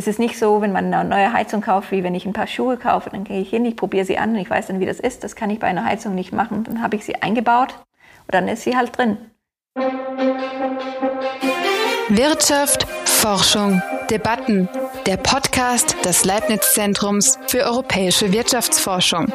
[0.00, 2.46] es ist nicht so, wenn man eine neue Heizung kauft, wie wenn ich ein paar
[2.46, 4.86] Schuhe kaufe, dann gehe ich hin, ich probiere sie an und ich weiß dann, wie
[4.86, 5.24] das ist.
[5.24, 6.64] Das kann ich bei einer Heizung nicht machen.
[6.64, 9.18] Dann habe ich sie eingebaut und dann ist sie halt drin.
[12.08, 14.70] Wirtschaft, Forschung, Debatten.
[15.04, 19.26] Der Podcast des Leibniz-Zentrums für europäische Wirtschaftsforschung.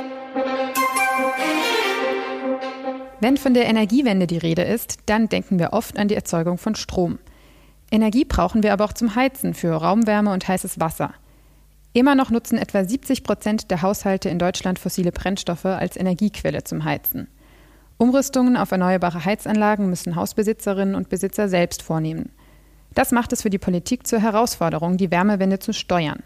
[3.20, 6.74] Wenn von der Energiewende die Rede ist, dann denken wir oft an die Erzeugung von
[6.74, 7.20] Strom.
[7.96, 11.14] Energie brauchen wir aber auch zum Heizen für Raumwärme und heißes Wasser.
[11.94, 16.84] Immer noch nutzen etwa 70 Prozent der Haushalte in Deutschland fossile Brennstoffe als Energiequelle zum
[16.84, 17.30] Heizen.
[17.98, 22.34] Umrüstungen auf erneuerbare Heizanlagen müssen Hausbesitzerinnen und Besitzer selbst vornehmen.
[22.94, 26.22] Das macht es für die Politik zur Herausforderung, die Wärmewende zu steuern.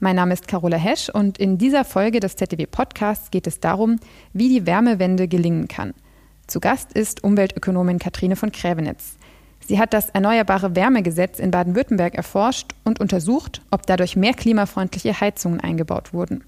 [0.00, 4.00] Mein Name ist Carola Hesch und in dieser Folge des ZDW Podcasts geht es darum,
[4.32, 5.94] wie die Wärmewende gelingen kann.
[6.48, 9.18] Zu Gast ist Umweltökonomin Katrine von Krävenitz.
[9.70, 15.60] Sie hat das Erneuerbare Wärmegesetz in Baden-Württemberg erforscht und untersucht, ob dadurch mehr klimafreundliche Heizungen
[15.60, 16.42] eingebaut wurden.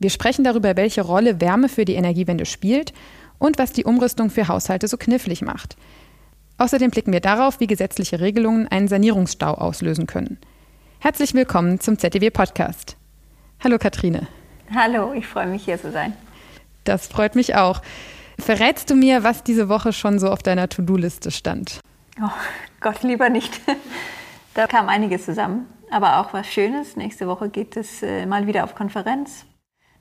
[0.00, 2.92] Wir sprechen darüber, welche Rolle Wärme für die Energiewende spielt
[3.38, 5.76] und was die Umrüstung für Haushalte so knifflig macht.
[6.56, 10.38] Außerdem blicken wir darauf, wie gesetzliche Regelungen einen Sanierungsstau auslösen können.
[10.98, 12.96] Herzlich willkommen zum ZDW Podcast.
[13.62, 14.26] Hallo Katrine.
[14.74, 16.12] Hallo, ich freue mich hier zu sein.
[16.82, 17.82] Das freut mich auch.
[18.36, 21.78] Verrätst du mir, was diese Woche schon so auf deiner To-Do-Liste stand?
[22.20, 22.30] Oh
[22.80, 23.60] Gott, lieber nicht.
[24.54, 26.96] Da kam einiges zusammen, aber auch was Schönes.
[26.96, 29.46] Nächste Woche geht es äh, mal wieder auf Konferenz.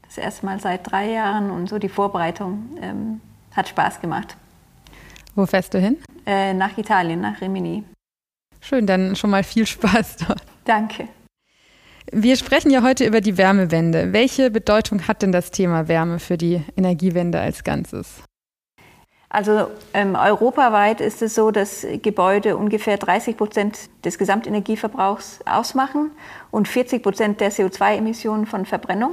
[0.02, 3.22] Das erste Mal seit drei Jahren und so die Vorbereitung ähm,
[3.56, 4.36] hat Spaß gemacht.
[5.36, 5.98] Wo fährst du hin?
[6.26, 7.84] Äh, nach Italien, nach Rimini.
[8.60, 10.42] Schön, dann schon mal viel Spaß dort.
[10.66, 11.08] Danke.
[12.12, 14.12] Wir sprechen ja heute über die Wärmewende.
[14.12, 18.24] Welche Bedeutung hat denn das Thema Wärme für die Energiewende als Ganzes?
[19.30, 26.12] Also ähm, europaweit ist es so, dass Gebäude ungefähr 30 Prozent des Gesamtenergieverbrauchs ausmachen
[26.50, 29.12] und 40 Prozent der CO2-Emissionen von Verbrennung.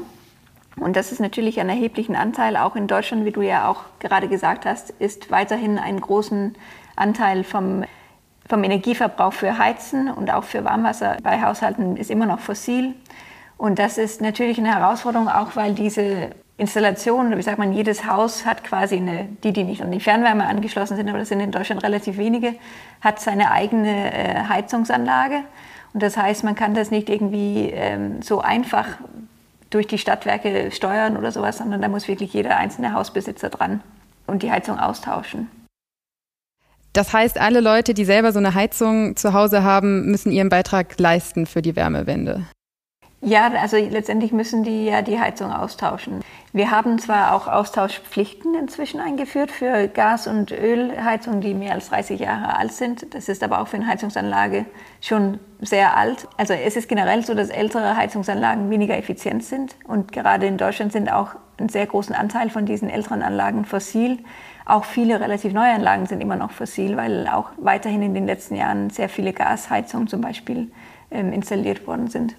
[0.77, 2.57] Und das ist natürlich ein erheblichen Anteil.
[2.57, 6.55] Auch in Deutschland, wie du ja auch gerade gesagt hast, ist weiterhin ein großen
[6.97, 7.85] Anteil vom,
[8.49, 12.95] vom Energieverbrauch für Heizen und auch für Warmwasser bei Haushalten ist immer noch fossil.
[13.57, 18.47] Und das ist natürlich eine Herausforderung, auch weil diese Installation, wie sagt man, jedes Haus
[18.47, 21.51] hat quasi eine, die, die nicht an die Fernwärme angeschlossen sind, aber das sind in
[21.51, 22.55] Deutschland relativ wenige,
[23.01, 25.41] hat seine eigene äh, Heizungsanlage.
[25.93, 28.87] Und das heißt, man kann das nicht irgendwie ähm, so einfach
[29.71, 33.81] durch die Stadtwerke steuern oder sowas, sondern da muss wirklich jeder einzelne Hausbesitzer dran
[34.27, 35.51] und die Heizung austauschen.
[36.93, 40.97] Das heißt, alle Leute, die selber so eine Heizung zu Hause haben, müssen ihren Beitrag
[41.01, 42.45] leisten für die Wärmewende.
[43.27, 46.21] Ja, also letztendlich müssen die ja die Heizung austauschen.
[46.53, 52.21] Wir haben zwar auch Austauschpflichten inzwischen eingeführt für Gas- und Ölheizungen, die mehr als 30
[52.21, 53.15] Jahre alt sind.
[53.15, 54.67] Das ist aber auch für eine Heizungsanlage
[55.01, 56.29] schon sehr alt.
[56.37, 59.75] Also es ist generell so, dass ältere Heizungsanlagen weniger effizient sind.
[59.89, 64.19] Und gerade in Deutschland sind auch einen sehr großen Anteil von diesen älteren Anlagen fossil.
[64.67, 68.55] Auch viele relativ neue Anlagen sind immer noch fossil, weil auch weiterhin in den letzten
[68.55, 70.71] Jahren sehr viele Gasheizungen zum Beispiel
[71.11, 72.37] ähm, installiert worden sind.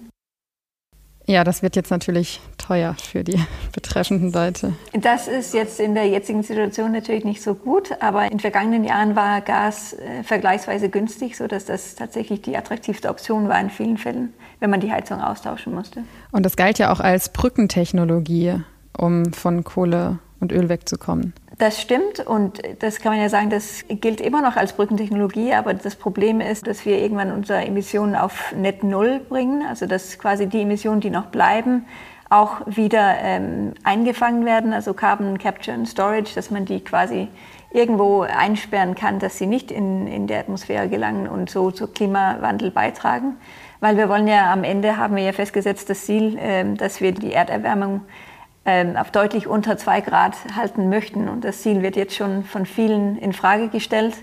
[1.28, 3.38] Ja, das wird jetzt natürlich teuer für die
[3.74, 4.74] betreffenden Leute.
[4.92, 9.16] Das ist jetzt in der jetzigen Situation natürlich nicht so gut, aber in vergangenen Jahren
[9.16, 14.32] war Gas äh, vergleichsweise günstig, sodass das tatsächlich die attraktivste Option war in vielen Fällen,
[14.60, 16.04] wenn man die Heizung austauschen musste.
[16.30, 18.60] Und das galt ja auch als Brückentechnologie,
[18.96, 21.32] um von Kohle und Öl wegzukommen.
[21.58, 25.72] Das stimmt und das kann man ja sagen, das gilt immer noch als Brückentechnologie, aber
[25.72, 30.46] das Problem ist, dass wir irgendwann unsere Emissionen auf Net Null bringen, also dass quasi
[30.48, 31.86] die Emissionen, die noch bleiben,
[32.28, 37.28] auch wieder ähm, eingefangen werden, also Carbon Capture and Storage, dass man die quasi
[37.70, 42.70] irgendwo einsperren kann, dass sie nicht in, in der Atmosphäre gelangen und so zum Klimawandel
[42.70, 43.36] beitragen.
[43.80, 47.12] Weil wir wollen ja am Ende, haben wir ja festgesetzt, das Ziel, ähm, dass wir
[47.12, 48.02] die Erderwärmung
[48.66, 51.28] auf deutlich unter zwei Grad halten möchten.
[51.28, 54.14] Und das Ziel wird jetzt schon von vielen in Frage gestellt.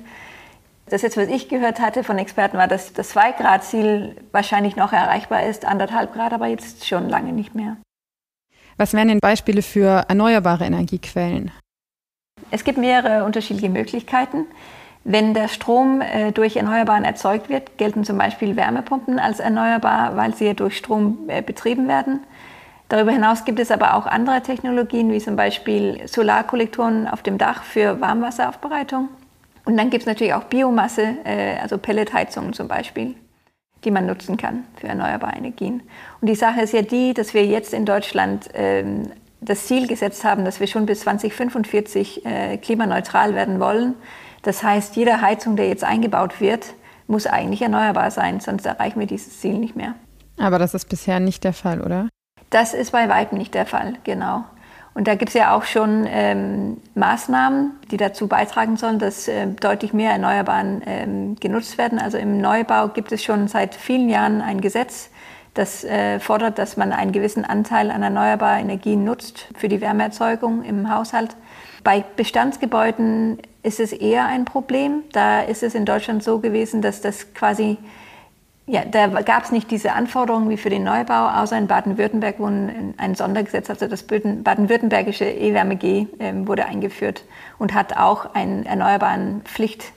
[0.87, 5.45] Das jetzt, was ich gehört hatte von Experten, war, dass das Zwei-Grad-Ziel wahrscheinlich noch erreichbar
[5.45, 7.77] ist, anderthalb Grad, aber jetzt schon lange nicht mehr.
[8.77, 11.51] Was wären denn Beispiele für erneuerbare Energiequellen?
[12.51, 14.45] Es gibt mehrere unterschiedliche Möglichkeiten.
[15.05, 20.33] Wenn der Strom äh, durch Erneuerbaren erzeugt wird, gelten zum Beispiel Wärmepumpen als erneuerbar, weil
[20.33, 22.21] sie durch Strom äh, betrieben werden.
[22.93, 27.63] Darüber hinaus gibt es aber auch andere Technologien, wie zum Beispiel Solarkollektoren auf dem Dach
[27.63, 29.09] für Warmwasseraufbereitung.
[29.65, 33.15] Und dann gibt es natürlich auch Biomasse, äh, also Pelletheizungen zum Beispiel,
[33.83, 35.81] die man nutzen kann für erneuerbare Energien.
[36.21, 39.09] Und die Sache ist ja die, dass wir jetzt in Deutschland ähm,
[39.41, 43.95] das Ziel gesetzt haben, dass wir schon bis 2045 äh, klimaneutral werden wollen.
[44.43, 46.75] Das heißt, jede Heizung, der jetzt eingebaut wird,
[47.07, 49.95] muss eigentlich erneuerbar sein, sonst erreichen wir dieses Ziel nicht mehr.
[50.37, 52.07] Aber das ist bisher nicht der Fall, oder?
[52.53, 54.43] Das ist bei weitem nicht der Fall, genau.
[54.93, 59.47] Und da gibt es ja auch schon ähm, Maßnahmen, die dazu beitragen sollen, dass äh,
[59.47, 61.97] deutlich mehr Erneuerbaren ähm, genutzt werden.
[61.97, 65.09] Also im Neubau gibt es schon seit vielen Jahren ein Gesetz,
[65.55, 70.63] das äh, fordert, dass man einen gewissen Anteil an erneuerbaren Energien nutzt für die Wärmeerzeugung
[70.63, 71.35] im Haushalt.
[71.83, 75.01] Bei Bestandsgebäuden ist es eher ein Problem.
[75.11, 77.79] Da ist es in Deutschland so gewesen, dass das quasi,
[78.65, 82.45] ja, da gab es nicht diese Anforderungen wie für den Neubau, außer in Baden-Württemberg wo
[82.45, 87.25] ein Sondergesetz, also das baden-württembergische E-Wärme-G äh, wurde eingeführt
[87.57, 89.91] und hat auch eine erneuerbaren Pflicht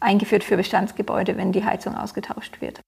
[0.00, 2.80] eingeführt für Bestandsgebäude, wenn die Heizung ausgetauscht wird.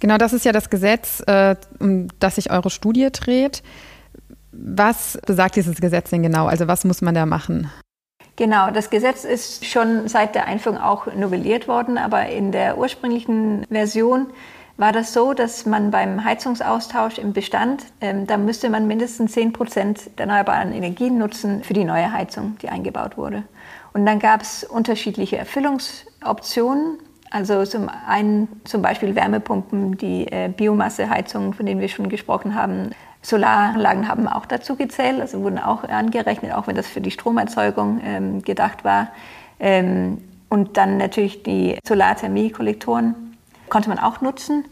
[0.00, 3.62] Genau, das ist ja das Gesetz, äh, um das sich eure Studie dreht.
[4.52, 6.46] Was besagt dieses Gesetz denn genau?
[6.46, 7.70] Also was muss man da machen?
[8.36, 13.64] Genau, das Gesetz ist schon seit der Einführung auch novelliert worden, aber in der ursprünglichen
[13.70, 14.26] Version
[14.76, 19.54] war das so, dass man beim Heizungsaustausch im Bestand, ähm, da müsste man mindestens 10
[19.54, 23.44] Prozent der erneuerbaren Energien nutzen für die neue Heizung, die eingebaut wurde.
[23.94, 26.98] Und dann gab es unterschiedliche Erfüllungsoptionen.
[27.30, 32.90] Also zum einen zum Beispiel Wärmepumpen, die äh, Biomasseheizungen, von denen wir schon gesprochen haben.
[33.26, 38.00] Solaranlagen haben auch dazu gezählt, also wurden auch angerechnet, auch wenn das für die Stromerzeugung
[38.04, 39.08] ähm, gedacht war.
[39.58, 40.18] Ähm,
[40.48, 43.16] und dann natürlich die Solarthermie-Kollektoren
[43.68, 44.64] konnte man auch nutzen.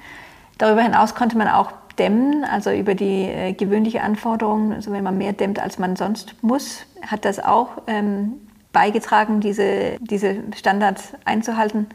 [0.58, 5.18] Darüber hinaus konnte man auch dämmen, also über die äh, gewöhnliche Anforderung, also wenn man
[5.18, 8.34] mehr dämmt, als man sonst muss, hat das auch ähm,
[8.74, 11.86] beigetragen, diese, diese Standards einzuhalten.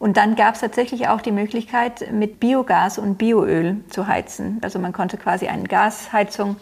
[0.00, 4.58] Und dann gab es tatsächlich auch die Möglichkeit, mit Biogas und Bioöl zu heizen.
[4.60, 6.56] Also man konnte quasi eine Gasheizung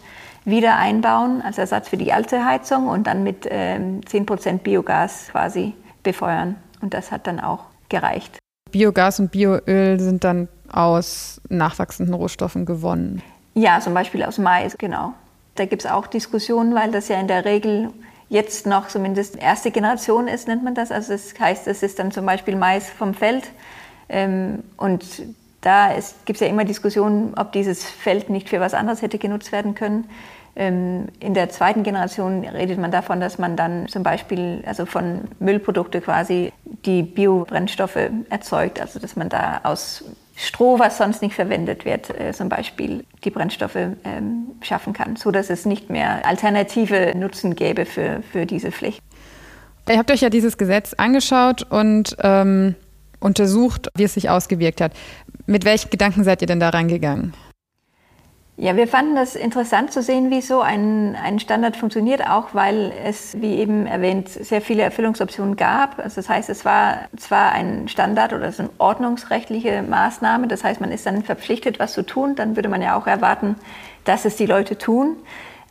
[0.44, 5.72] wieder einbauen als Ersatz für die alte Heizung und dann mit ähm, 10% Biogas quasi
[6.02, 6.56] befeuern.
[6.82, 8.38] Und das hat dann auch gereicht.
[8.70, 13.22] Biogas und Bioöl sind dann aus nachwachsenden Rohstoffen gewonnen.
[13.54, 15.14] Ja, zum Beispiel aus Mais, genau.
[15.54, 17.90] Da gibt es auch Diskussionen, weil das ja in der Regel
[18.30, 20.90] jetzt noch zumindest erste Generation ist, nennt man das.
[20.90, 23.44] Also das heißt, es ist dann zum Beispiel Mais vom Feld.
[24.08, 25.04] Ähm, und
[25.60, 25.90] da
[26.24, 29.74] gibt es ja immer Diskussionen, ob dieses Feld nicht für was anderes hätte genutzt werden
[29.74, 30.08] können.
[30.56, 35.22] Ähm, in der zweiten Generation redet man davon, dass man dann zum Beispiel also von
[35.38, 37.98] Müllprodukte quasi die Biobrennstoffe
[38.30, 40.04] erzeugt, also dass man da aus
[40.42, 45.30] Stroh, was sonst nicht verwendet wird, äh, zum Beispiel die Brennstoffe ähm, schaffen kann, so
[45.30, 49.02] dass es nicht mehr alternative Nutzen gäbe für, für diese Flächen.
[49.86, 52.74] Ihr habt euch ja dieses Gesetz angeschaut und ähm,
[53.18, 54.92] untersucht, wie es sich ausgewirkt hat.
[55.46, 57.34] Mit welchen Gedanken seid ihr denn da reingegangen?
[58.62, 62.92] Ja, wir fanden das interessant zu sehen, wie so ein, ein Standard funktioniert, auch weil
[63.06, 65.98] es, wie eben erwähnt, sehr viele Erfüllungsoptionen gab.
[65.98, 70.78] Also das heißt, es war zwar ein Standard oder so eine ordnungsrechtliche Maßnahme, das heißt,
[70.78, 73.56] man ist dann verpflichtet, was zu tun, dann würde man ja auch erwarten,
[74.04, 75.16] dass es die Leute tun.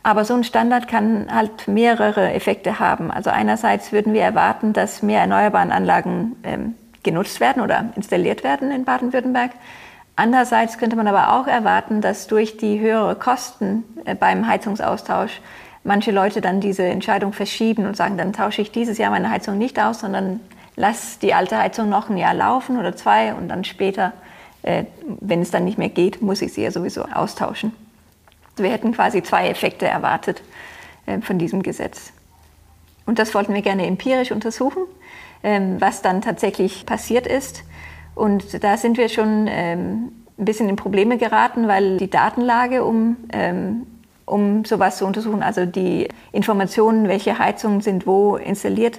[0.02, 3.12] Aber so ein Standard kann halt mehrere Effekte haben.
[3.12, 8.72] Also einerseits würden wir erwarten, dass mehr erneuerbare Anlagen ähm, genutzt werden oder installiert werden
[8.72, 9.52] in Baden-Württemberg.
[10.20, 15.40] Andererseits könnte man aber auch erwarten, dass durch die höheren Kosten äh, beim Heizungsaustausch
[15.82, 19.56] manche Leute dann diese Entscheidung verschieben und sagen, dann tausche ich dieses Jahr meine Heizung
[19.56, 20.40] nicht aus, sondern
[20.76, 24.12] lass die alte Heizung noch ein Jahr laufen oder zwei und dann später,
[24.60, 27.72] äh, wenn es dann nicht mehr geht, muss ich sie ja sowieso austauschen.
[28.56, 30.42] Wir hätten quasi zwei Effekte erwartet
[31.06, 32.12] äh, von diesem Gesetz.
[33.06, 34.82] Und das wollten wir gerne empirisch untersuchen,
[35.42, 37.64] ähm, was dann tatsächlich passiert ist.
[38.20, 43.16] Und da sind wir schon ähm, ein bisschen in Probleme geraten, weil die Datenlage, um,
[43.32, 43.86] ähm,
[44.26, 48.98] um sowas zu untersuchen, also die Informationen, welche Heizungen sind wo installiert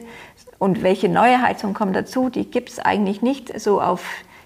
[0.57, 4.03] und welche neue Heizungen kommen dazu, die gibt es eigentlich nicht so auf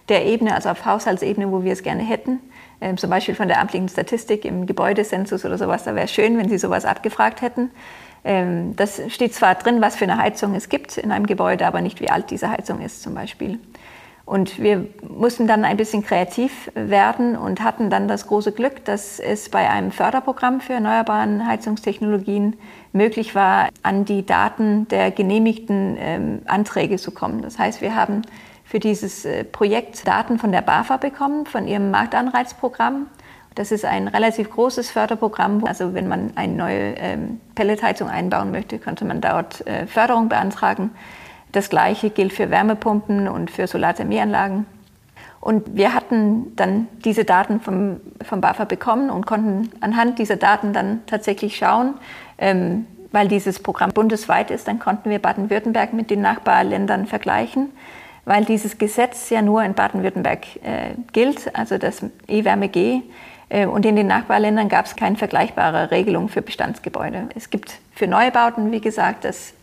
[0.10, 2.42] der Ebene, also auf Haushaltsebene, wo wir es gerne hätten.
[2.82, 5.86] Ähm, zum Beispiel von der amtlichen Statistik im Gebäudesensus oder sowas.
[5.86, 7.72] Da wäre schön, wenn Sie sowas abgefragt hätten.
[8.26, 11.80] Ähm, das steht zwar drin, was für eine Heizung es gibt in einem Gebäude, aber
[11.80, 13.58] nicht, wie alt diese Heizung ist zum Beispiel.
[14.26, 19.20] Und wir mussten dann ein bisschen kreativ werden und hatten dann das große Glück, dass
[19.20, 22.56] es bei einem Förderprogramm für erneuerbare Heizungstechnologien
[22.92, 27.44] möglich war, an die Daten der genehmigten ähm, Anträge zu kommen.
[27.44, 28.24] Das heißt, wir haben
[28.64, 33.06] für dieses äh, Projekt Daten von der BAFA bekommen, von ihrem Marktanreizprogramm.
[33.54, 35.64] Das ist ein relativ großes Förderprogramm.
[35.66, 40.92] Also wenn man eine neue ähm, Pelletheizung einbauen möchte, könnte man dort äh, Förderung beantragen.
[41.56, 44.66] Das Gleiche gilt für Wärmepumpen und für Solarthermieanlagen.
[45.40, 50.74] Und wir hatten dann diese Daten vom, vom BAFA bekommen und konnten anhand dieser Daten
[50.74, 51.94] dann tatsächlich schauen,
[52.40, 57.72] ähm, weil dieses Programm bundesweit ist, dann konnten wir Baden-Württemberg mit den Nachbarländern vergleichen.
[58.26, 63.02] weil dieses Gesetz ja nur in Baden-Württemberg äh, gilt, also das E-Wärme-G.
[63.50, 67.30] Äh, und in den Nachbarländern gab es keine vergleichbare Regelung für Bestandsgebäude.
[67.36, 69.54] Es gibt für Neubauten, wie gesagt, das,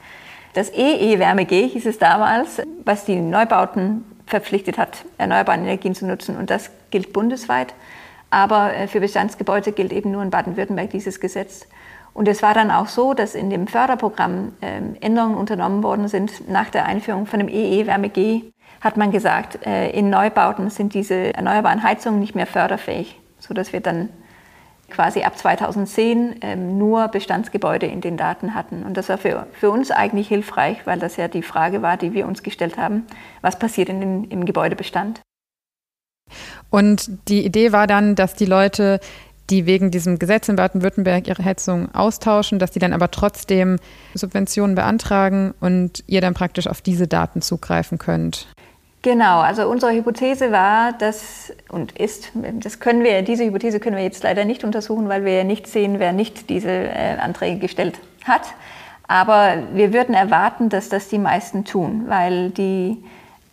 [0.55, 6.37] das E-E-Wärme-G hieß es damals, was die Neubauten verpflichtet hat, erneuerbare Energien zu nutzen.
[6.37, 7.75] Und das gilt bundesweit.
[8.31, 11.67] Aber äh, für Bestandsgebäude gilt eben nur in Baden-Württemberg dieses Gesetz.
[12.15, 16.49] Und es war dann auch so, dass in dem Förderprogramm ähm, Änderungen unternommen worden sind.
[16.49, 21.83] Nach der Einführung von dem EE-Wärme-G hat man gesagt, äh, in Neubauten sind diese erneuerbaren
[21.83, 24.11] Heizungen nicht mehr förderfähig, sodass wir dann
[24.93, 28.85] quasi ab 2010 ähm, nur Bestandsgebäude in den Daten hatten.
[28.85, 32.13] Und das war für, für uns eigentlich hilfreich, weil das ja die Frage war, die
[32.13, 33.07] wir uns gestellt haben,
[33.41, 35.21] was passiert in den, im Gebäudebestand.
[36.71, 39.01] Und die Idee war dann, dass die Leute
[39.51, 43.79] die wegen diesem Gesetz in Baden-Württemberg ihre Heizung austauschen, dass die dann aber trotzdem
[44.15, 48.47] Subventionen beantragen und ihr dann praktisch auf diese Daten zugreifen könnt.
[49.03, 54.05] Genau, also unsere Hypothese war, dass und ist, das können wir, diese Hypothese können wir
[54.05, 57.99] jetzt leider nicht untersuchen, weil wir ja nicht sehen, wer nicht diese äh, Anträge gestellt
[58.25, 58.43] hat.
[59.09, 63.03] Aber wir würden erwarten, dass das die meisten tun, weil die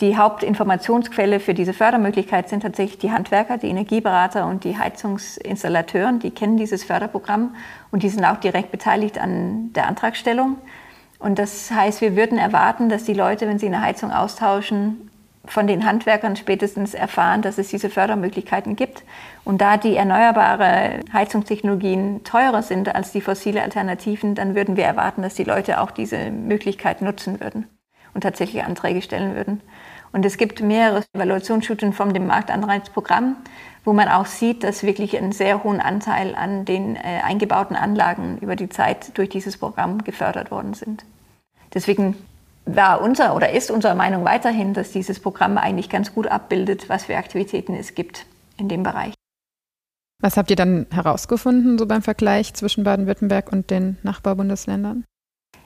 [0.02, 6.20] die Hauptinformationsquelle für diese Fördermöglichkeit sind tatsächlich die Handwerker, die Energieberater und die Heizungsinstallateuren.
[6.20, 7.56] Die kennen dieses Förderprogramm
[7.92, 10.56] und die sind auch direkt beteiligt an der Antragstellung.
[11.20, 15.09] Und das heißt, wir würden erwarten, dass die Leute, wenn sie eine Heizung austauschen,
[15.50, 19.04] von den Handwerkern spätestens erfahren, dass es diese Fördermöglichkeiten gibt.
[19.44, 25.22] Und da die erneuerbare Heizungstechnologien teurer sind als die fossile Alternativen, dann würden wir erwarten,
[25.22, 27.68] dass die Leute auch diese Möglichkeit nutzen würden
[28.14, 29.62] und tatsächlich Anträge stellen würden.
[30.12, 33.36] Und es gibt mehrere Evaluationsstudien von dem Marktanreizprogramm,
[33.86, 38.38] wo man auch sieht, dass wirklich ein sehr hohen Anteil an den äh, eingebauten Anlagen
[38.42, 41.06] über die Zeit durch dieses Programm gefördert worden sind.
[41.74, 42.16] Deswegen
[42.76, 47.06] war unser oder ist unsere Meinung weiterhin, dass dieses Programm eigentlich ganz gut abbildet, was
[47.06, 48.26] für Aktivitäten es gibt
[48.58, 49.14] in dem Bereich.
[50.22, 55.06] Was habt ihr dann herausgefunden, so beim Vergleich zwischen Baden-Württemberg und den Nachbarbundesländern?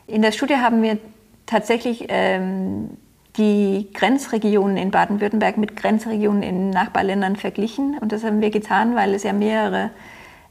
[0.06, 1.00] In der Studie haben wir
[1.48, 2.98] tatsächlich ähm,
[3.38, 7.98] die Grenzregionen in Baden-Württemberg mit Grenzregionen in Nachbarländern verglichen.
[8.00, 9.90] Und das haben wir getan, weil es ja mehrere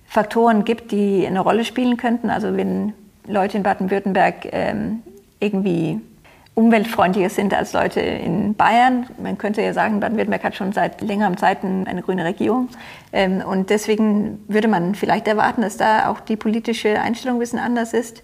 [0.07, 2.29] Faktoren gibt, die eine Rolle spielen könnten.
[2.29, 2.93] Also wenn
[3.27, 5.03] Leute in Baden-Württemberg ähm,
[5.39, 6.01] irgendwie
[6.55, 9.07] umweltfreundlicher sind als Leute in Bayern.
[9.23, 12.69] Man könnte ja sagen, Baden-Württemberg hat schon seit längerem Zeiten eine grüne Regierung.
[13.13, 17.59] Ähm, und deswegen würde man vielleicht erwarten, dass da auch die politische Einstellung ein bisschen
[17.59, 18.23] anders ist.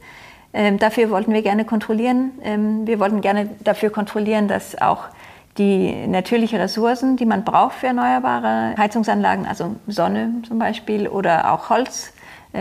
[0.53, 2.33] Ähm, dafür wollten wir gerne kontrollieren.
[2.43, 5.05] Ähm, wir wollten gerne dafür kontrollieren, dass auch
[5.57, 11.71] die natürlichen Ressourcen, die man braucht für erneuerbare Heizungsanlagen, also Sonne zum Beispiel oder auch
[11.71, 12.13] Holz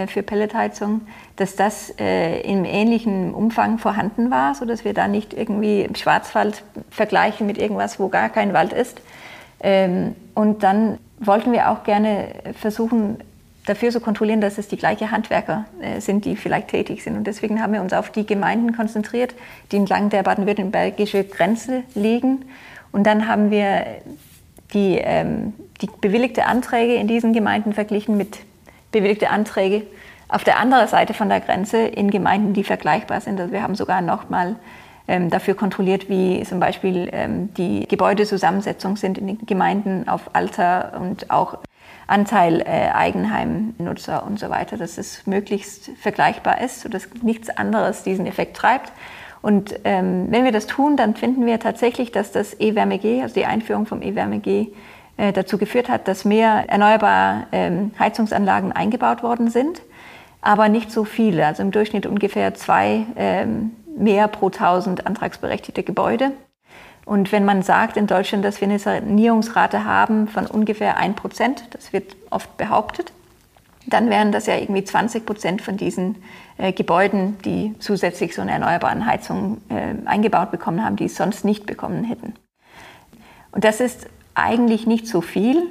[0.08, 1.02] für Pelletheizung,
[1.38, 7.48] dass das äh, im ähnlichen Umfang vorhanden war, sodass wir da nicht irgendwie Schwarzwald vergleichen
[7.48, 9.02] mit irgendwas, wo gar kein Wald ist.
[9.62, 12.30] Ähm, und dann wollten wir auch gerne
[12.60, 13.18] versuchen,
[13.68, 17.18] dafür zu kontrollieren, dass es die gleichen Handwerker äh, sind, die vielleicht tätig sind.
[17.18, 19.36] Und deswegen haben wir uns auf die Gemeinden konzentriert,
[19.72, 22.46] die entlang der baden-württembergischen Grenze liegen.
[22.92, 23.86] Und dann haben wir
[24.74, 28.38] die, ähm, die bewilligte Anträge in diesen Gemeinden verglichen mit
[29.00, 29.84] bewilligte Anträge
[30.30, 33.40] auf der anderen Seite von der Grenze in Gemeinden, die vergleichbar sind.
[33.40, 34.56] Also wir haben sogar noch mal
[35.08, 41.00] ähm, dafür kontrolliert, wie zum Beispiel ähm, die Gebäudezusammensetzung sind in den Gemeinden auf Alter
[41.00, 41.60] und auch
[42.08, 48.26] Anteil äh, Eigenheimnutzer und so weiter, dass es möglichst vergleichbar ist, sodass nichts anderes diesen
[48.26, 48.92] Effekt treibt.
[49.42, 53.46] Und ähm, wenn wir das tun, dann finden wir tatsächlich, dass das E-Wärme-G, also die
[53.46, 54.74] Einführung vom E-Wärme-G,
[55.18, 59.82] dazu geführt hat, dass mehr erneuerbare ähm, Heizungsanlagen eingebaut worden sind,
[60.42, 61.46] aber nicht so viele.
[61.46, 66.32] Also im Durchschnitt ungefähr zwei ähm, mehr pro tausend antragsberechtigte Gebäude.
[67.06, 71.64] Und wenn man sagt in Deutschland, dass wir eine Sanierungsrate haben von ungefähr 1 Prozent,
[71.72, 73.14] das wird oft behauptet,
[73.86, 76.22] dann wären das ja irgendwie 20 Prozent von diesen
[76.58, 81.46] äh, Gebäuden, die zusätzlich so eine erneuerbare Heizung äh, eingebaut bekommen haben, die es sonst
[81.46, 82.34] nicht bekommen hätten.
[83.52, 85.64] Und das ist eigentlich nicht so viel.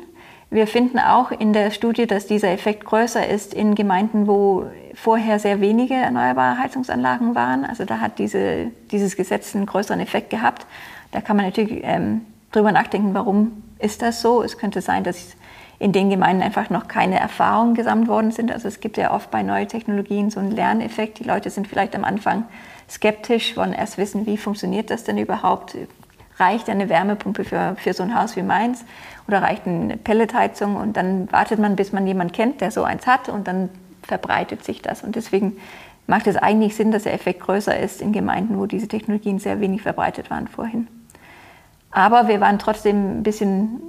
[0.50, 5.38] Wir finden auch in der Studie, dass dieser Effekt größer ist in Gemeinden, wo vorher
[5.38, 7.64] sehr wenige erneuerbare Heizungsanlagen waren.
[7.64, 10.66] Also da hat diese, dieses Gesetz einen größeren Effekt gehabt.
[11.12, 14.42] Da kann man natürlich ähm, drüber nachdenken, warum ist das so.
[14.42, 15.36] Es könnte sein, dass
[15.78, 18.50] in den Gemeinden einfach noch keine Erfahrungen gesammelt worden sind.
[18.50, 21.18] Also es gibt ja oft bei neuen Technologien so einen Lerneffekt.
[21.18, 22.44] Die Leute sind vielleicht am Anfang
[22.88, 25.76] skeptisch, wollen erst wissen, wie funktioniert das denn überhaupt?
[26.38, 28.84] Reicht eine Wärmepumpe für, für so ein Haus wie meins
[29.26, 30.76] oder reicht eine Pelletheizung?
[30.76, 33.70] Und dann wartet man, bis man jemanden kennt, der so eins hat und dann
[34.02, 35.02] verbreitet sich das.
[35.02, 35.56] Und deswegen
[36.06, 39.60] macht es eigentlich Sinn, dass der Effekt größer ist in Gemeinden, wo diese Technologien sehr
[39.60, 40.88] wenig verbreitet waren vorhin.
[41.90, 43.80] Aber wir waren trotzdem ein bisschen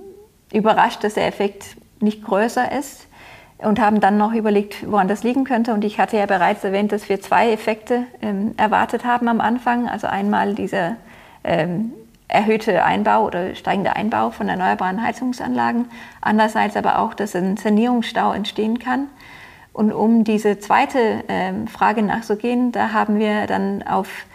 [0.54, 3.08] überrascht, dass der Effekt nicht größer ist
[3.58, 5.74] und haben dann noch überlegt, woran das liegen könnte.
[5.74, 9.89] Und ich hatte ja bereits erwähnt, dass wir zwei Effekte ähm, erwartet haben am Anfang.
[9.89, 10.96] Also einmal dieser
[11.44, 11.92] ähm,
[12.27, 15.86] erhöhte Einbau oder steigende Einbau von erneuerbaren Heizungsanlagen,
[16.22, 19.07] andererseits aber auch, dass ein Sanierungsstau entstehen kann.
[19.74, 24.25] Und um diese zweite ähm, Frage nachzugehen, da haben wir dann auf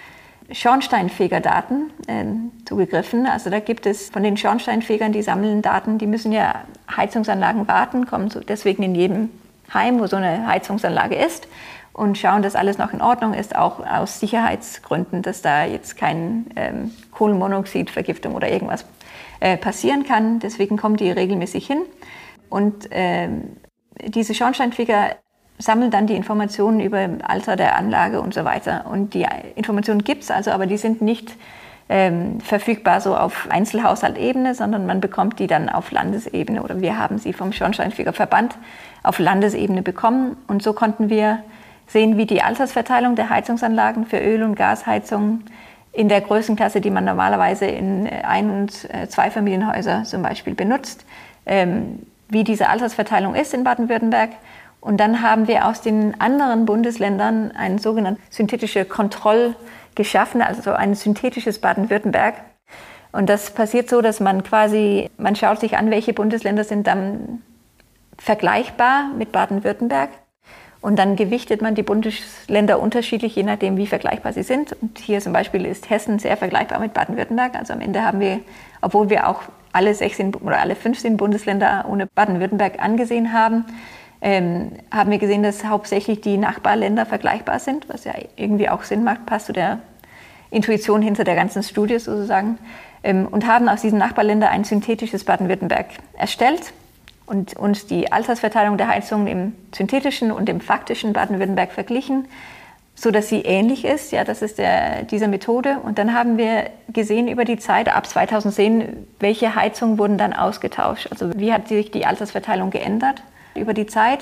[0.50, 2.24] Schornsteinfegerdaten äh,
[2.64, 3.26] zugegriffen.
[3.26, 6.62] Also da gibt es von den Schornsteinfegern, die sammeln Daten, die müssen ja
[6.96, 9.30] Heizungsanlagen warten, kommen deswegen in jedem
[9.74, 11.48] Heim, wo so eine Heizungsanlage ist
[11.92, 16.44] und schauen, dass alles noch in Ordnung ist, auch aus Sicherheitsgründen, dass da jetzt keine
[16.56, 18.84] ähm, Kohlenmonoxidvergiftung oder irgendwas
[19.40, 20.38] äh, passieren kann.
[20.38, 21.82] Deswegen kommen die regelmäßig hin.
[22.48, 23.56] Und ähm,
[24.06, 25.16] diese Schornsteinfeger
[25.58, 28.86] sammeln dann die Informationen über Alter der Anlage und so weiter.
[28.90, 31.36] Und die Informationen gibt es also, aber die sind nicht
[31.88, 37.18] ähm, verfügbar so auf Einzelhaushaltebene, sondern man bekommt die dann auf Landesebene oder wir haben
[37.18, 38.56] sie vom Schornsteinfegerverband
[39.02, 40.36] auf Landesebene bekommen.
[40.46, 41.42] Und so konnten wir
[41.92, 45.44] sehen, wie die Altersverteilung der Heizungsanlagen für Öl- und Gasheizungen
[45.92, 51.04] in der Größenklasse, die man normalerweise in Ein- und äh, Zweifamilienhäuser zum Beispiel benutzt,
[51.44, 54.30] ähm, wie diese Altersverteilung ist in Baden-Württemberg
[54.82, 59.54] und dann haben wir aus den anderen Bundesländern ein sogenanntes synthetische Kontroll
[59.94, 62.34] geschaffen, also ein synthetisches Baden-Württemberg.
[63.12, 67.42] Und das passiert so, dass man quasi, man schaut sich an, welche Bundesländer sind dann
[68.18, 70.10] vergleichbar mit Baden-Württemberg.
[70.82, 74.76] Und dann gewichtet man die Bundesländer unterschiedlich, je nachdem, wie vergleichbar sie sind.
[74.82, 77.54] Und hier zum Beispiel ist Hessen sehr vergleichbar mit Baden-Württemberg.
[77.54, 78.40] Also am Ende haben wir,
[78.80, 83.64] obwohl wir auch alle 16 oder alle 15 Bundesländer ohne Baden-Württemberg angesehen haben,
[84.20, 89.04] ähm, haben wir gesehen, dass hauptsächlich die Nachbarländer vergleichbar sind, was ja irgendwie auch Sinn
[89.04, 89.78] macht, passt zu der
[90.50, 92.58] Intuition hinter der ganzen Studie sozusagen,
[93.04, 95.86] ähm, und haben aus diesen Nachbarländern ein synthetisches Baden-Württemberg
[96.16, 96.72] erstellt
[97.32, 102.26] und uns die Altersverteilung der Heizungen im synthetischen und im faktischen Baden-Württemberg verglichen,
[102.94, 104.12] so dass sie ähnlich ist.
[104.12, 105.78] Ja, das ist der, diese Methode.
[105.82, 111.08] Und dann haben wir gesehen über die Zeit ab 2010, welche Heizungen wurden dann ausgetauscht.
[111.10, 113.22] Also wie hat sich die Altersverteilung geändert?
[113.54, 114.20] über die Zeit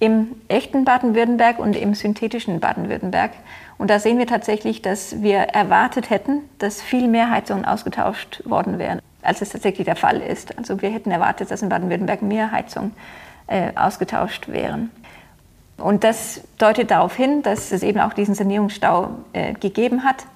[0.00, 3.32] im echten Baden-Württemberg und im synthetischen Baden-Württemberg.
[3.78, 8.78] Und da sehen wir tatsächlich, dass wir erwartet hätten, dass viel mehr Heizungen ausgetauscht worden
[8.78, 10.56] wären, als es tatsächlich der Fall ist.
[10.58, 12.92] Also wir hätten erwartet, dass in Baden-Württemberg mehr Heizungen
[13.46, 14.90] äh, ausgetauscht wären.
[15.76, 20.26] Und das deutet darauf hin, dass es eben auch diesen Sanierungsstau äh, gegeben hat.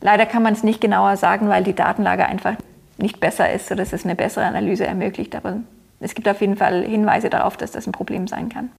[0.00, 2.54] Leider kann man es nicht genauer sagen, weil die Datenlage einfach
[2.98, 5.34] nicht besser ist, sodass es eine bessere Analyse ermöglicht.
[5.36, 5.58] Aber
[6.00, 8.70] es gibt auf jeden Fall Hinweise darauf, dass das ein Problem sein kann.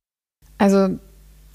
[0.57, 0.97] Also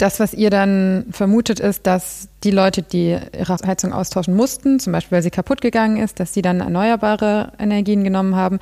[0.03, 4.93] das, was ihr dann vermutet, ist, dass die Leute, die ihre Heizung austauschen mussten, zum
[4.93, 8.59] Beispiel weil sie kaputt gegangen ist, dass sie dann erneuerbare Energien genommen haben,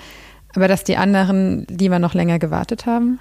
[0.54, 3.20] aber dass die anderen lieber noch länger gewartet haben?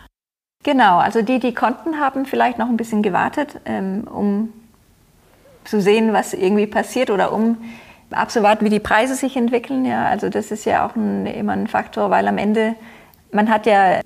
[0.63, 4.51] Genau, also die, die konnten, haben vielleicht noch ein bisschen gewartet, ähm, um
[5.63, 7.57] zu sehen, was irgendwie passiert oder um
[8.11, 9.85] abzuwarten, wie die Preise sich entwickeln.
[9.85, 12.75] Ja, also das ist ja auch ein, immer ein Faktor, weil am Ende
[13.31, 14.01] man hat ja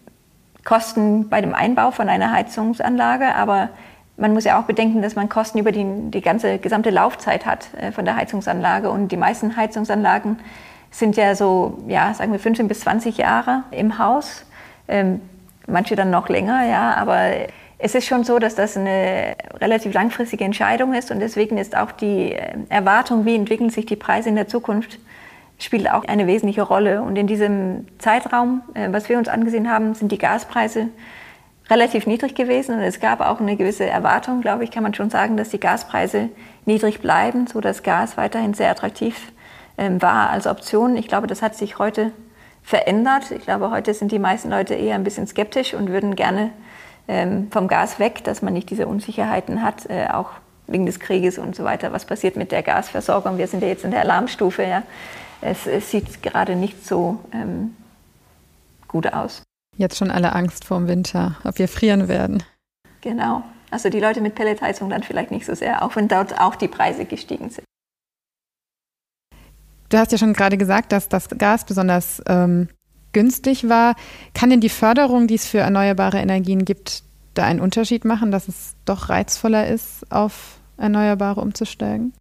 [0.63, 3.69] Kosten bei dem Einbau von einer Heizungsanlage, aber
[4.17, 7.67] man muss ja auch bedenken, dass man Kosten über die, die ganze gesamte Laufzeit hat
[7.75, 8.89] äh, von der Heizungsanlage.
[8.89, 10.39] Und die meisten Heizungsanlagen
[10.91, 14.45] sind ja so, ja, sagen wir 15 bis 20 Jahre im Haus.
[14.87, 15.21] Ähm,
[15.65, 17.31] manche dann noch länger, ja, aber
[17.79, 21.91] es ist schon so, dass das eine relativ langfristige Entscheidung ist und deswegen ist auch
[21.91, 24.99] die äh, Erwartung, wie entwickeln sich die Preise in der Zukunft,
[25.57, 27.01] spielt auch eine wesentliche Rolle.
[27.01, 30.89] Und in diesem Zeitraum, äh, was wir uns angesehen haben, sind die Gaspreise
[31.69, 32.75] relativ niedrig gewesen.
[32.75, 35.59] Und es gab auch eine gewisse Erwartung, glaube ich, kann man schon sagen, dass die
[35.59, 36.29] Gaspreise
[36.65, 39.31] niedrig bleiben, sodass Gas weiterhin sehr attraktiv
[39.77, 40.95] ähm, war als Option.
[40.97, 42.11] Ich glaube, das hat sich heute
[42.61, 43.31] verändert.
[43.31, 46.51] Ich glaube, heute sind die meisten Leute eher ein bisschen skeptisch und würden gerne
[47.07, 50.29] ähm, vom Gas weg, dass man nicht diese Unsicherheiten hat, äh, auch
[50.67, 51.91] wegen des Krieges und so weiter.
[51.91, 53.37] Was passiert mit der Gasversorgung?
[53.37, 54.63] Wir sind ja jetzt in der Alarmstufe.
[54.63, 54.83] Ja
[55.43, 57.75] es, es sieht gerade nicht so ähm,
[58.87, 59.43] gut aus.
[59.77, 62.43] Jetzt schon alle Angst vor dem Winter, ob wir frieren werden.
[63.01, 63.43] Genau.
[63.71, 66.67] Also die Leute mit Pelletheizung dann vielleicht nicht so sehr, auch wenn dort auch die
[66.67, 67.65] Preise gestiegen sind.
[69.89, 72.67] Du hast ja schon gerade gesagt, dass das Gas besonders ähm,
[73.13, 73.95] günstig war.
[74.33, 78.47] Kann denn die Förderung, die es für erneuerbare Energien gibt, da einen Unterschied machen, dass
[78.47, 82.13] es doch reizvoller ist, auf Erneuerbare umzusteigen?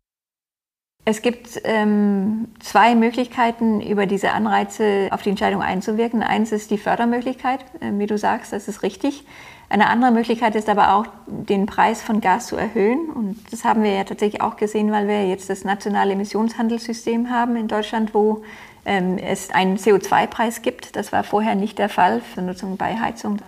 [1.04, 6.22] Es gibt ähm, zwei Möglichkeiten, über diese Anreize auf die Entscheidung einzuwirken.
[6.22, 9.24] Eins ist die Fördermöglichkeit, äh, wie du sagst, das ist richtig.
[9.68, 13.10] Eine andere Möglichkeit ist aber auch, den Preis von Gas zu erhöhen.
[13.10, 17.56] Und das haben wir ja tatsächlich auch gesehen, weil wir jetzt das nationale Emissionshandelssystem haben
[17.56, 18.42] in Deutschland, wo
[18.84, 20.94] ähm, es einen CO2-Preis gibt.
[20.94, 23.38] Das war vorher nicht der Fall für Nutzung bei Heizung.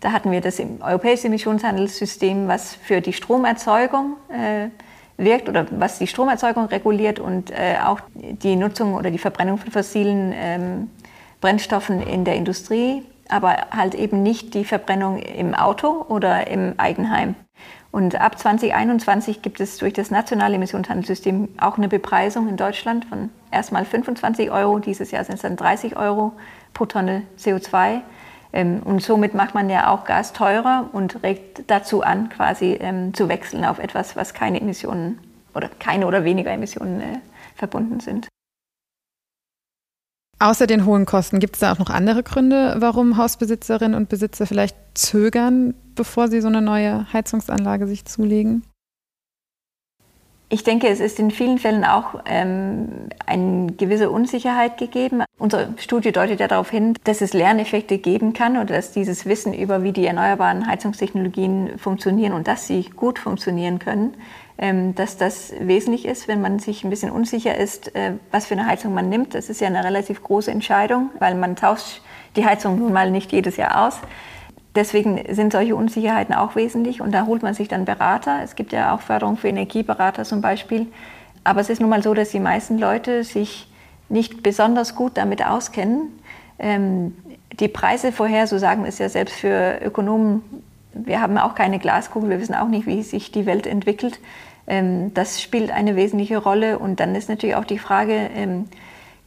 [0.00, 4.68] Da hatten wir das europäische Emissionshandelssystem, was für die Stromerzeugung äh,
[5.16, 9.70] wirkt oder was die Stromerzeugung reguliert und äh, auch die Nutzung oder die Verbrennung von
[9.70, 10.90] fossilen ähm,
[11.40, 17.34] Brennstoffen in der Industrie, aber halt eben nicht die Verbrennung im Auto oder im Eigenheim.
[17.90, 23.28] Und ab 2021 gibt es durch das nationale Emissionshandelssystem auch eine Bepreisung in Deutschland von
[23.50, 26.32] erstmal 25 Euro, dieses Jahr sind es dann 30 Euro
[26.72, 28.00] pro Tonne CO2.
[28.52, 33.14] Ähm, und somit macht man ja auch Gas teurer und regt dazu an, quasi ähm,
[33.14, 35.18] zu wechseln auf etwas, was keine Emissionen
[35.54, 37.18] oder keine oder weniger Emissionen äh,
[37.54, 38.28] verbunden sind.
[40.38, 44.44] Außer den hohen Kosten, gibt es da auch noch andere Gründe, warum Hausbesitzerinnen und Besitzer
[44.44, 48.64] vielleicht zögern, bevor sie so eine neue Heizungsanlage sich zulegen?
[50.52, 55.22] Ich denke, es ist in vielen Fällen auch ähm, eine gewisse Unsicherheit gegeben.
[55.38, 59.54] Unsere Studie deutet ja darauf hin, dass es Lerneffekte geben kann oder dass dieses Wissen
[59.54, 64.12] über, wie die erneuerbaren Heizungstechnologien funktionieren und dass sie gut funktionieren können,
[64.58, 68.52] ähm, dass das wesentlich ist, wenn man sich ein bisschen unsicher ist, äh, was für
[68.52, 69.34] eine Heizung man nimmt.
[69.34, 72.02] Das ist ja eine relativ große Entscheidung, weil man tauscht
[72.36, 73.98] die Heizung nun mal nicht jedes Jahr aus.
[74.74, 78.40] Deswegen sind solche Unsicherheiten auch wesentlich und da holt man sich dann Berater.
[78.42, 80.86] Es gibt ja auch Förderung für Energieberater zum Beispiel.
[81.44, 83.68] Aber es ist nun mal so, dass die meisten Leute sich
[84.08, 86.18] nicht besonders gut damit auskennen.
[86.58, 87.14] Ähm,
[87.60, 90.42] die Preise vorherzusagen ist ja selbst für Ökonomen,
[90.94, 94.20] wir haben auch keine Glaskugel, wir wissen auch nicht, wie sich die Welt entwickelt.
[94.66, 98.68] Ähm, das spielt eine wesentliche Rolle und dann ist natürlich auch die Frage, ähm,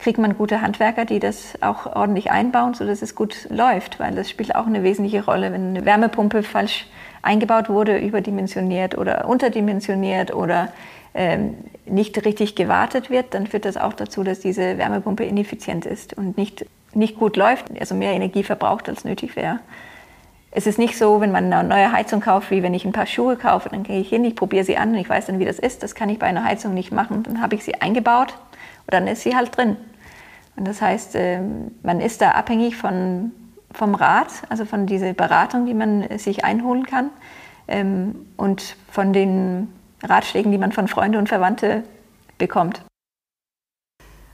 [0.06, 4.30] kriegt man gute Handwerker, die das auch ordentlich einbauen, sodass es gut läuft, weil das
[4.30, 5.52] spielt auch eine wesentliche Rolle.
[5.52, 6.86] Wenn eine Wärmepumpe falsch
[7.24, 10.72] eingebaut wurde, überdimensioniert oder unterdimensioniert oder
[11.16, 11.56] ähm,
[11.88, 16.38] nicht richtig gewartet wird, dann führt das auch dazu, dass diese Wärmepumpe ineffizient ist und
[16.38, 19.60] nicht, nicht gut läuft, also mehr Energie verbraucht, als nötig wäre.
[20.52, 23.08] Es ist nicht so, wenn man eine neue Heizung kauft, wie wenn ich ein paar
[23.08, 25.46] Schuhe kaufe, dann gehe ich hin, ich probiere sie an und ich weiß dann, wie
[25.46, 25.82] das ist.
[25.82, 27.24] Das kann ich bei einer Heizung nicht machen.
[27.24, 28.36] Dann habe ich sie eingebaut
[28.86, 29.78] und dann ist sie halt drin.
[30.56, 33.32] Und das heißt, ähm, man ist da abhängig von,
[33.72, 37.10] vom Rat, also von dieser Beratung, die man sich einholen kann
[37.68, 39.70] ähm, und von den
[40.04, 41.84] Ratschlägen, die man von Freunden und Verwandten
[42.38, 42.82] bekommt.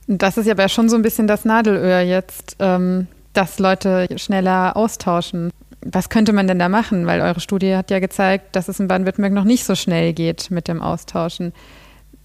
[0.08, 4.76] Das ist ja aber schon so ein bisschen das Nadelöhr jetzt, ähm, dass Leute schneller
[4.76, 5.52] austauschen.
[5.84, 7.08] Was könnte man denn da machen?
[7.08, 10.52] Weil eure Studie hat ja gezeigt, dass es in Baden-Württemberg noch nicht so schnell geht
[10.52, 11.54] mit dem Austauschen.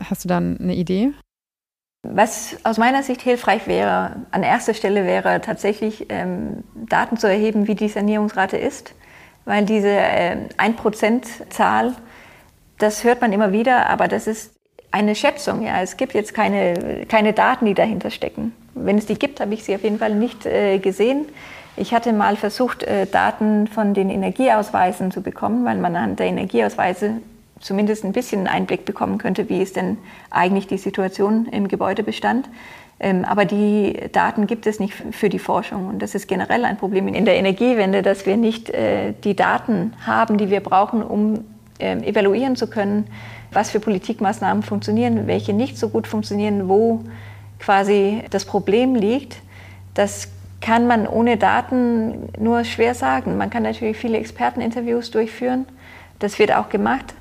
[0.02, 1.12] Hast du dann eine Idee?
[2.12, 7.66] Was aus meiner Sicht hilfreich wäre, an erster Stelle wäre tatsächlich ähm, Daten zu erheben,
[7.66, 8.94] wie die Sanierungsrate ist,
[9.44, 11.94] weil diese äh, 1%-Zahl,
[12.78, 14.54] das hört man immer wieder, aber das ist
[14.90, 15.62] eine Schätzung.
[15.62, 15.82] Ja.
[15.82, 18.52] Es gibt jetzt keine, keine Daten, die dahinter stecken.
[18.74, 21.26] Wenn es die gibt, habe ich sie auf jeden Fall nicht äh, gesehen.
[21.76, 26.26] Ich hatte mal versucht, äh, Daten von den Energieausweisen zu bekommen, weil man anhand der
[26.26, 27.20] Energieausweise
[27.60, 29.98] zumindest ein bisschen einen Einblick bekommen könnte, wie ist denn
[30.30, 32.48] eigentlich die Situation im Gebäudebestand.
[32.98, 35.88] Ähm, aber die Daten gibt es nicht für die Forschung.
[35.88, 39.92] Und das ist generell ein Problem in der Energiewende, dass wir nicht äh, die Daten
[40.06, 41.44] haben, die wir brauchen, um
[41.78, 43.06] ähm, evaluieren zu können,
[43.52, 47.04] was für Politikmaßnahmen funktionieren, welche nicht so gut funktionieren, wo
[47.58, 49.36] quasi das Problem liegt.
[49.94, 50.28] Das
[50.60, 53.36] kann man ohne Daten nur schwer sagen.
[53.36, 55.66] Man kann natürlich viele Experteninterviews durchführen.
[56.18, 57.14] Das wird auch gemacht.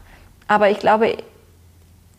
[0.48, 1.18] Aber ich glaube,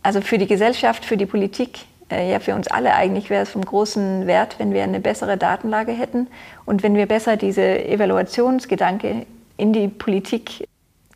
[0.03, 3.51] also für die Gesellschaft, für die Politik, äh, ja für uns alle eigentlich wäre es
[3.51, 6.29] vom großen Wert, wenn wir eine bessere Datenlage hätten
[6.65, 10.69] und wenn wir besser diese Evaluationsgedanke in die Politik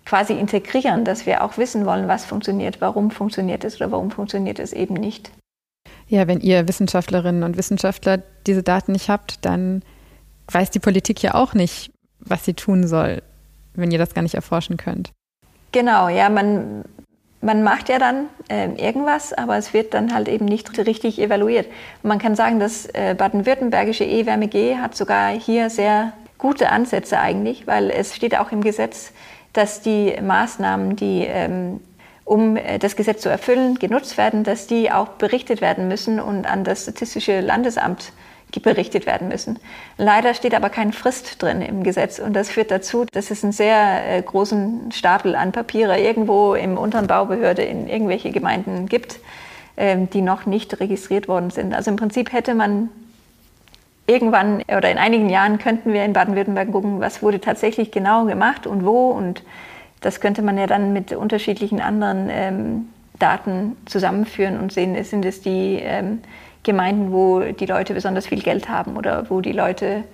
[0.05, 4.59] quasi integrieren, dass wir auch wissen wollen, was funktioniert, warum funktioniert es oder warum funktioniert
[4.59, 5.31] es eben nicht.
[6.09, 9.83] Ja, wenn ihr Wissenschaftlerinnen und Wissenschaftler diese Daten nicht habt, dann
[10.49, 13.23] weiß die Politik ja auch nicht, was sie tun soll,
[13.75, 15.13] wenn ihr das gar nicht erforschen könnt.
[15.71, 16.85] Genau, ja, man,
[17.43, 21.67] man macht ja dann äh, irgendwas, aber es wird dann halt eben nicht richtig evaluiert.
[22.03, 27.91] Man kann sagen, das äh, baden-württembergische E-Wärme-G hat sogar hier sehr gute Ansätze eigentlich, weil
[27.91, 29.13] es steht auch im Gesetz,
[29.53, 31.81] dass die Maßnahmen, die ähm,
[32.25, 36.47] um äh, das Gesetz zu erfüllen, genutzt werden, dass die auch berichtet werden müssen und
[36.47, 38.13] an das Statistische Landesamt
[38.59, 39.59] berichtet werden müssen.
[39.97, 43.53] Leider steht aber kein Frist drin im Gesetz und das führt dazu, dass es einen
[43.53, 49.21] sehr äh, großen Stapel an Papiere irgendwo im unteren Baubehörde in irgendwelche Gemeinden gibt,
[49.77, 51.75] ähm, die noch nicht registriert worden sind.
[51.75, 52.89] Also im Prinzip hätte man
[54.07, 58.67] irgendwann oder in einigen Jahren könnten wir in Baden-Württemberg gucken, was wurde tatsächlich genau gemacht
[58.67, 59.45] und wo und
[60.01, 65.43] das könnte man ja dann mit unterschiedlichen anderen ähm, Daten zusammenführen und sehen, sind es
[65.43, 66.21] die ähm,
[66.63, 70.05] Gemeinden, wo die Leute besonders viel Geld haben oder wo die Leute,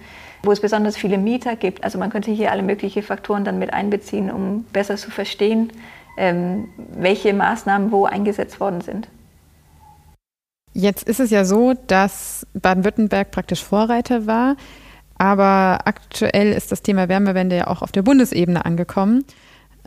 [0.43, 1.83] wo es besonders viele Mieter gibt.
[1.83, 5.73] Also man könnte hier alle möglichen Faktoren dann mit einbeziehen, um besser zu verstehen,
[6.17, 9.09] ähm, welche Maßnahmen wo eingesetzt worden sind.
[10.73, 14.57] Jetzt ist es ja so, dass Baden-Württemberg praktisch Vorreiter war,
[15.17, 19.25] aber aktuell ist das Thema Wärmewende ja auch auf der Bundesebene angekommen.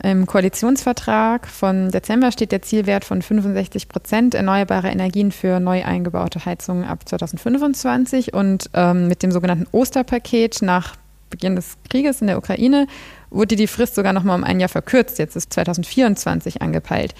[0.02, 6.44] Im Koalitionsvertrag von Dezember steht der Zielwert von 65 Prozent erneuerbare Energien für neu eingebaute
[6.46, 10.96] Heizungen ab 2025 und ähm, mit dem sogenannten Osterpaket nach
[11.28, 12.86] Beginn des Krieges in der Ukraine
[13.28, 15.18] wurde die Frist sogar noch mal um ein Jahr verkürzt.
[15.18, 17.14] Jetzt ist 2024 angepeilt.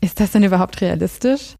[0.00, 1.54] Ist das denn überhaupt realistisch?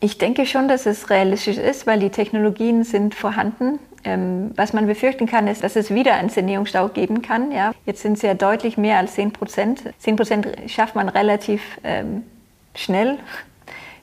[0.00, 3.78] Ich denke schon, dass es realistisch ist, weil die Technologien sind vorhanden.
[4.04, 7.50] Ähm, was man befürchten kann, ist, dass es wieder einen Sanierungsstau geben kann.
[7.50, 7.72] Ja.
[7.84, 9.82] Jetzt sind es ja deutlich mehr als 10 Prozent.
[9.98, 12.22] 10 Prozent schafft man relativ ähm,
[12.74, 13.18] schnell,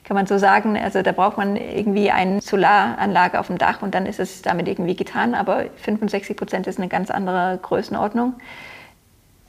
[0.04, 0.76] kann man so sagen.
[0.76, 4.68] Also da braucht man irgendwie eine Solaranlage auf dem Dach und dann ist es damit
[4.68, 5.34] irgendwie getan.
[5.34, 8.34] Aber 65 Prozent ist eine ganz andere Größenordnung.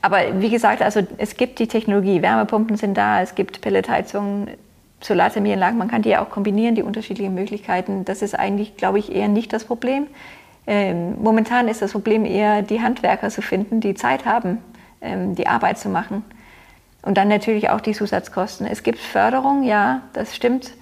[0.00, 4.50] Aber wie gesagt, also es gibt die Technologie, Wärmepumpen sind da, es gibt Pelletheizungen,
[5.00, 8.04] Solarthermieanlagen, man kann die ja auch kombinieren, die unterschiedlichen Möglichkeiten.
[8.04, 10.06] Das ist eigentlich, glaube ich, eher nicht das Problem.
[10.68, 14.58] Ähm, momentan ist das Problem eher, die Handwerker zu finden, die Zeit haben,
[15.00, 16.22] ähm, die Arbeit zu machen.
[17.00, 18.66] Und dann natürlich auch die Zusatzkosten.
[18.66, 20.72] Es gibt Förderung, ja, das stimmt.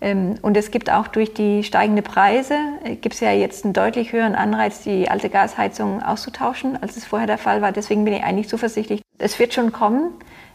[0.00, 3.72] Ähm, und es gibt auch durch die steigenden Preise, äh, gibt es ja jetzt einen
[3.72, 7.70] deutlich höheren Anreiz, die alte Gasheizung auszutauschen, als es vorher der Fall war.
[7.70, 10.10] Deswegen bin ich eigentlich zuversichtlich, es wird schon kommen.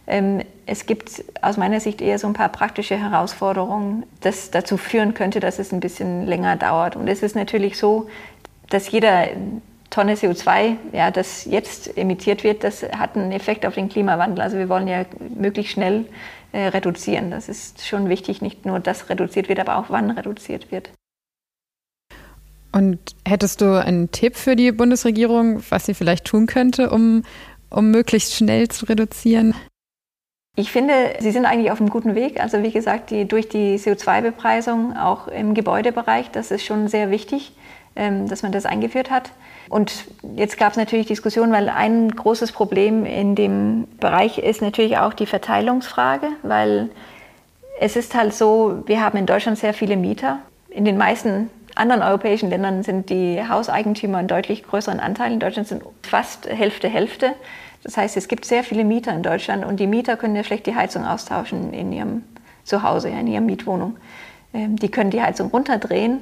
[0.05, 5.13] Ähm, es gibt aus meiner Sicht eher so ein paar praktische Herausforderungen, das dazu führen
[5.13, 6.97] könnte, dass es ein bisschen länger dauert.
[6.97, 8.09] Und es ist natürlich so,
[8.71, 9.27] dass jeder
[9.89, 14.41] Tonne CO2, ja, das jetzt emittiert wird, das hat einen Effekt auf den Klimawandel.
[14.41, 15.05] Also wir wollen ja
[15.37, 16.05] möglichst schnell
[16.53, 17.29] äh, reduzieren.
[17.29, 20.91] Das ist schon wichtig, nicht nur, dass reduziert wird, aber auch wann reduziert wird.
[22.71, 27.23] Und hättest du einen Tipp für die Bundesregierung, was sie vielleicht tun könnte, um,
[27.69, 29.53] um möglichst schnell zu reduzieren?
[30.55, 32.39] Ich finde, Sie sind eigentlich auf einem guten Weg.
[32.41, 37.53] Also wie gesagt, die, durch die CO2-Bepreisung auch im Gebäudebereich, das ist schon sehr wichtig,
[37.95, 39.31] dass man das eingeführt hat.
[39.69, 44.97] Und jetzt gab es natürlich Diskussionen, weil ein großes Problem in dem Bereich ist natürlich
[44.97, 46.89] auch die Verteilungsfrage, weil
[47.79, 50.39] es ist halt so, wir haben in Deutschland sehr viele Mieter.
[50.69, 55.31] In den meisten anderen europäischen Ländern sind die Hauseigentümer einen deutlich größeren Anteil.
[55.31, 57.33] In Deutschland sind fast Hälfte, Hälfte.
[57.83, 60.67] Das heißt, es gibt sehr viele Mieter in Deutschland und die Mieter können ja schlecht
[60.67, 62.23] die Heizung austauschen in ihrem
[62.63, 63.97] Zuhause, in ihrer Mietwohnung.
[64.53, 66.19] Ähm, die können die Heizung runterdrehen,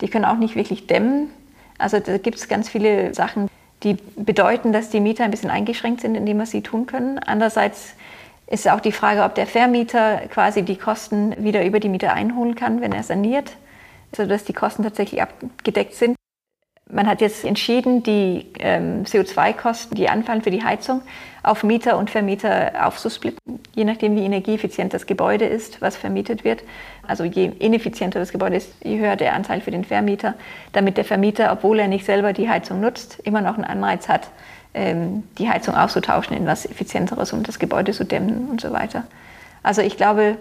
[0.00, 1.30] die können auch nicht wirklich dämmen.
[1.78, 3.48] Also da gibt es ganz viele Sachen,
[3.82, 7.18] die bedeuten, dass die Mieter ein bisschen eingeschränkt sind in dem, was sie tun können.
[7.18, 7.94] Andererseits
[8.46, 12.54] ist auch die Frage, ob der Vermieter quasi die Kosten wieder über die Mieter einholen
[12.54, 13.52] kann, wenn er saniert,
[14.14, 16.16] sodass die Kosten tatsächlich abgedeckt sind.
[16.88, 21.02] Man hat jetzt entschieden, die ähm, CO2-Kosten, die anfallen für die Heizung,
[21.42, 26.62] auf Mieter und Vermieter aufzusplitten, je nachdem, wie energieeffizient das Gebäude ist, was vermietet wird.
[27.08, 30.34] Also je ineffizienter das Gebäude ist, je höher der Anteil für den Vermieter,
[30.72, 34.28] damit der Vermieter, obwohl er nicht selber die Heizung nutzt, immer noch einen Anreiz hat,
[34.74, 39.04] ähm, die Heizung auszutauschen in was Effizienteres, um das Gebäude zu dämmen und so weiter.
[39.62, 40.38] Also ich glaube,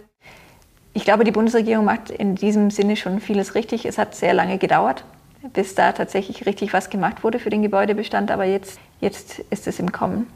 [0.94, 3.86] ich glaube, die Bundesregierung macht in diesem Sinne schon vieles richtig.
[3.86, 5.04] Es hat sehr lange gedauert
[5.54, 8.32] bis da tatsächlich richtig was gemacht wurde für den Gebäudebestand.
[8.32, 10.28] Aber jetzt, jetzt ist es im Kommen.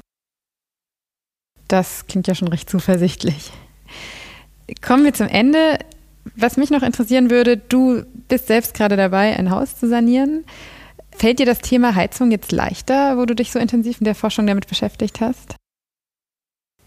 [1.67, 3.51] Das klingt ja schon recht zuversichtlich.
[4.81, 5.79] Kommen wir zum Ende.
[6.35, 10.45] Was mich noch interessieren würde, du bist selbst gerade dabei, ein Haus zu sanieren.
[11.11, 14.47] Fällt dir das Thema Heizung jetzt leichter, wo du dich so intensiv in der Forschung
[14.47, 15.55] damit beschäftigt hast?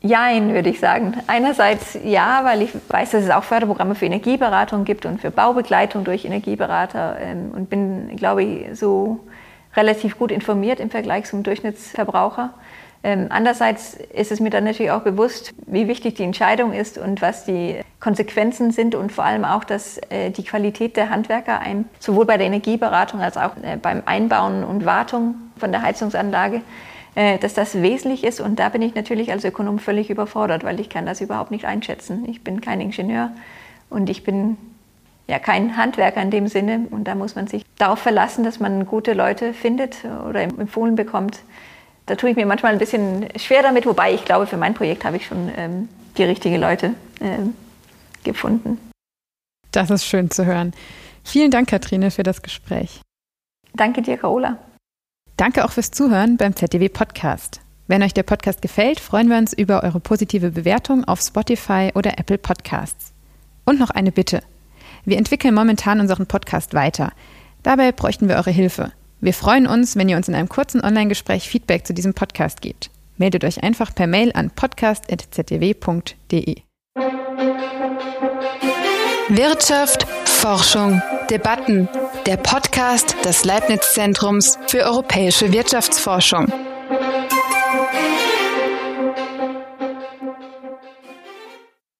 [0.00, 1.14] Jein, würde ich sagen.
[1.28, 6.02] Einerseits ja, weil ich weiß, dass es auch Förderprogramme für Energieberatung gibt und für Baubegleitung
[6.02, 9.20] durch Energieberater ähm, und bin, glaube ich, so
[9.76, 12.52] relativ gut informiert im Vergleich zum Durchschnittsverbraucher.
[13.04, 17.20] Ähm, andererseits ist es mir dann natürlich auch bewusst, wie wichtig die Entscheidung ist und
[17.20, 21.86] was die Konsequenzen sind und vor allem auch, dass äh, die Qualität der Handwerker einem
[21.98, 26.60] sowohl bei der Energieberatung als auch äh, beim Einbauen und Wartung von der Heizungsanlage
[27.14, 28.40] äh, dass das wesentlich ist.
[28.40, 31.66] Und da bin ich natürlich als Ökonom völlig überfordert, weil ich kann das überhaupt nicht
[31.66, 32.26] einschätzen.
[32.26, 33.30] Ich bin kein Ingenieur
[33.90, 34.56] und ich bin
[35.28, 36.86] ja kein Handwerker in dem Sinne.
[36.90, 41.40] Und da muss man sich darauf verlassen, dass man gute Leute findet oder empfohlen bekommt.
[42.12, 45.06] Da tue ich mir manchmal ein bisschen schwer damit, wobei ich glaube, für mein Projekt
[45.06, 47.54] habe ich schon ähm, die richtigen Leute ähm,
[48.22, 48.76] gefunden.
[49.70, 50.74] Das ist schön zu hören.
[51.24, 53.00] Vielen Dank, Katrine, für das Gespräch.
[53.72, 54.58] Danke dir, Carola.
[55.38, 57.62] Danke auch fürs Zuhören beim ZDW Podcast.
[57.86, 62.18] Wenn euch der Podcast gefällt, freuen wir uns über eure positive Bewertung auf Spotify oder
[62.18, 63.14] Apple Podcasts.
[63.64, 64.42] Und noch eine Bitte.
[65.06, 67.12] Wir entwickeln momentan unseren Podcast weiter.
[67.62, 68.92] Dabei bräuchten wir eure Hilfe.
[69.22, 72.90] Wir freuen uns, wenn ihr uns in einem kurzen Online-Gespräch Feedback zu diesem Podcast gebt.
[73.18, 76.56] Meldet euch einfach per Mail an podcast.ztw.de.
[79.28, 81.88] Wirtschaft, Forschung, Debatten.
[82.26, 86.52] Der Podcast des Leibniz Zentrums für europäische Wirtschaftsforschung.